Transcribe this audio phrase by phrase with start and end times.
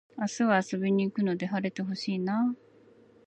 [0.17, 2.55] 明日は遊びに行くので晴れて欲しいなあ